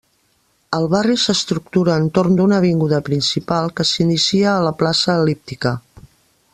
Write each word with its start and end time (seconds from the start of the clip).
El 0.77 0.85
barri 0.93 1.17
s'estructura 1.23 1.97
entorn 2.03 2.39
d'una 2.39 2.57
avinguda 2.63 3.03
principal 3.11 3.71
que 3.81 3.85
s'inicia 3.91 4.51
a 4.57 4.65
la 4.69 4.73
Plaça 4.83 5.19
El·líptica. 5.21 5.77